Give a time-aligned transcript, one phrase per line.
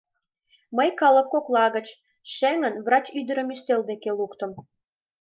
[0.77, 1.87] Мый, калык кокла гыч,
[2.33, 4.51] шеҥын, врач ӱдырым ӱстел деке луктым.